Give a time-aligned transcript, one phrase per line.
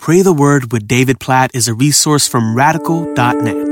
[0.00, 3.70] Pray the Word with David Platt is a resource from radical.net.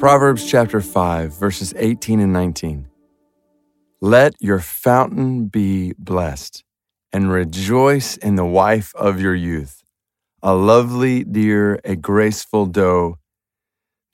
[0.00, 2.88] Proverbs chapter 5, verses 18 and 19.
[4.00, 6.64] Let your fountain be blessed,
[7.12, 9.80] and rejoice in the wife of your youth,
[10.42, 13.16] a lovely deer, a graceful doe.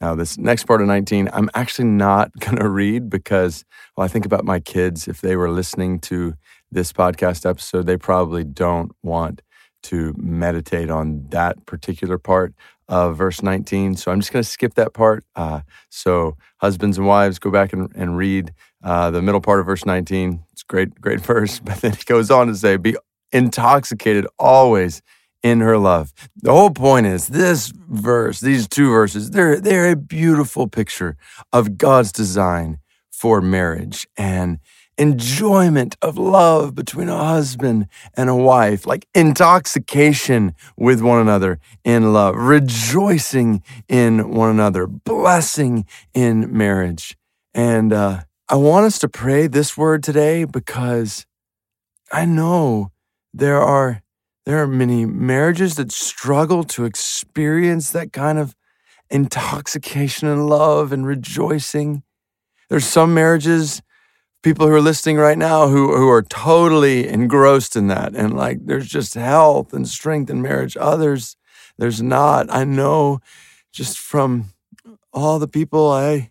[0.03, 3.65] Now, this next part of 19, I'm actually not going to read because,
[3.97, 5.09] well, I think about my kids.
[5.09, 6.35] If they were listening to
[6.71, 9.41] this podcast episode, they probably don't want
[9.87, 12.55] to meditate on that particular part
[12.89, 13.97] of verse 19.
[13.97, 15.25] So I'm just going to skip that part.
[15.35, 19.67] Uh, so, husbands and wives, go back and, and read uh, the middle part of
[19.67, 20.43] verse 19.
[20.53, 21.61] It's great, great verse.
[21.61, 22.97] But then he goes on to say, Be
[23.33, 25.03] intoxicated always
[25.43, 26.13] in her love.
[26.37, 31.17] The whole point is this verse, these two verses, they're, they're a beautiful picture
[31.53, 32.79] of God's design
[33.11, 34.07] for marriage.
[34.17, 34.59] And
[34.99, 42.13] enjoyment of love between a husband and a wife, like intoxication with one another in
[42.13, 47.17] love, rejoicing in one another, blessing in marriage.
[47.55, 51.27] And uh, I want us to pray this word today because
[52.13, 52.93] I know
[53.35, 54.03] there are
[54.45, 58.55] there are many marriages that struggle to experience that kind of
[59.11, 62.05] intoxication and love and rejoicing.
[62.69, 63.83] There's some marriages
[64.43, 68.15] people who are listening right now who, who are totally engrossed in that.
[68.15, 70.77] And like there's just health and strength in marriage.
[70.77, 71.37] Others
[71.79, 72.47] there's not.
[72.51, 73.21] I know
[73.73, 74.51] just from
[75.13, 76.31] all the people i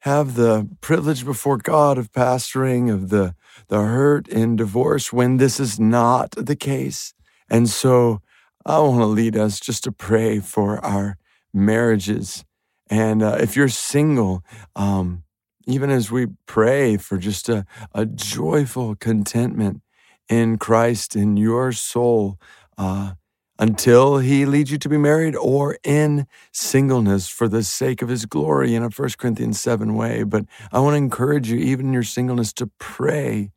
[0.00, 3.34] have the privilege before god of pastoring of the
[3.68, 7.14] the hurt in divorce when this is not the case.
[7.48, 8.20] And so
[8.66, 11.18] i want to lead us just to pray for our
[11.54, 12.44] marriages.
[12.88, 14.42] And uh, if you're single
[14.76, 15.24] um,
[15.66, 19.82] even as we pray for just a, a joyful contentment
[20.28, 22.38] in Christ in your soul
[22.78, 23.12] uh,
[23.58, 28.26] until he leads you to be married or in singleness for the sake of his
[28.26, 30.22] glory in a 1 Corinthians 7 way.
[30.22, 33.52] But I want to encourage you, even in your singleness, to pray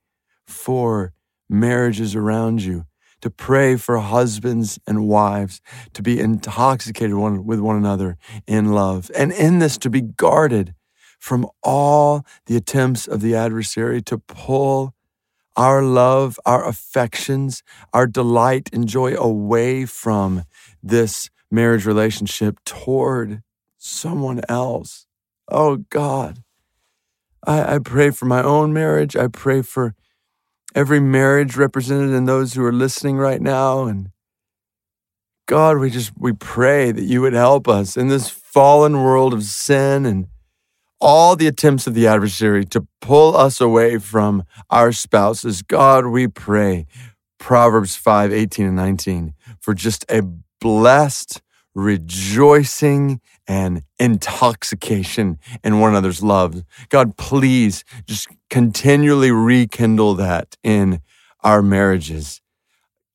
[0.46, 1.14] for
[1.50, 2.86] marriages around you.
[3.22, 5.60] To pray for husbands and wives
[5.94, 10.76] to be intoxicated one, with one another in love, and in this to be guarded
[11.26, 14.94] from all the attempts of the adversary to pull
[15.56, 17.64] our love, our affections,
[17.94, 20.44] our delight and joy away from
[20.84, 23.42] this marriage relationship toward
[23.80, 25.08] someone else.
[25.50, 26.44] Oh God,
[27.44, 29.16] I, I, pray for my own marriage.
[29.16, 29.96] I pray for
[30.76, 33.86] every marriage represented in those who are listening right now.
[33.86, 34.12] And
[35.48, 39.42] God, we just, we pray that you would help us in this fallen world of
[39.42, 40.28] sin and
[41.06, 45.62] all the attempts of the adversary to pull us away from our spouses.
[45.62, 46.88] God, we pray,
[47.38, 50.24] Proverbs 5 18 and 19, for just a
[50.60, 51.44] blessed,
[51.76, 56.64] rejoicing, and intoxication in one another's love.
[56.90, 61.02] God, please just continually rekindle that in
[61.44, 62.42] our marriages.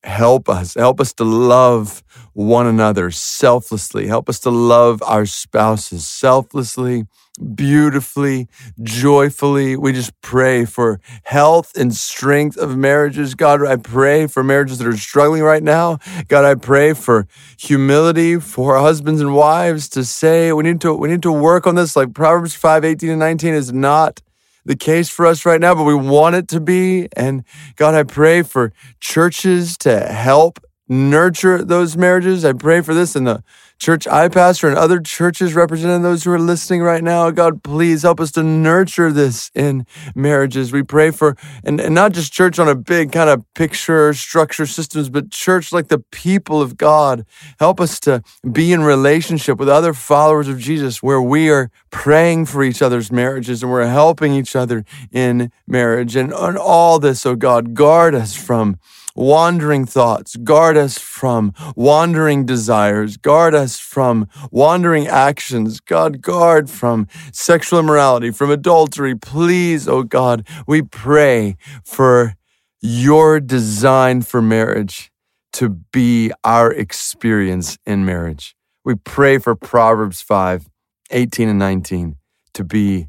[0.03, 0.73] Help us.
[0.73, 2.03] Help us to love
[2.33, 4.07] one another selflessly.
[4.07, 7.05] Help us to love our spouses selflessly
[7.41, 8.47] beautifully,
[8.81, 9.75] joyfully.
[9.75, 13.35] We just pray for health and strength of marriages.
[13.35, 15.99] God, I pray for marriages that are struggling right now.
[16.27, 21.09] God, I pray for humility for husbands and wives to say we need to we
[21.09, 21.95] need to work on this.
[21.95, 24.21] Like Proverbs 5, 18 and 19 is not
[24.65, 27.07] the case for us right now, but we want it to be.
[27.15, 27.43] And
[27.75, 30.59] God, I pray for churches to help
[30.91, 32.43] nurture those marriages.
[32.43, 33.41] I pray for this in the
[33.79, 37.31] church I pastor and other churches representing those who are listening right now.
[37.31, 40.73] God, please help us to nurture this in marriages.
[40.73, 44.65] We pray for, and, and not just church on a big kind of picture, structure
[44.65, 47.25] systems, but church like the people of God.
[47.57, 52.47] Help us to be in relationship with other followers of Jesus where we are praying
[52.47, 56.17] for each other's marriages and we're helping each other in marriage.
[56.17, 58.77] And on all this, oh God, guard us from
[59.15, 60.35] wandering thoughts.
[60.37, 63.17] Guard us from wandering desires.
[63.17, 65.79] Guard us from wandering actions.
[65.79, 69.15] God, guard from sexual immorality, from adultery.
[69.15, 72.35] Please, oh God, we pray for
[72.81, 75.11] your design for marriage
[75.53, 78.55] to be our experience in marriage.
[78.83, 80.67] We pray for Proverbs 5
[81.11, 82.15] 18 and 19
[82.53, 83.07] to be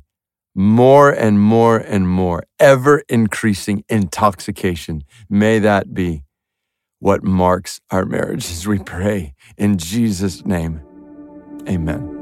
[0.55, 5.05] more and more and more, ever increasing intoxication.
[5.29, 6.25] May that be
[6.99, 8.67] what marks our marriages.
[8.67, 10.81] We pray in Jesus' name.
[11.69, 12.22] Amen.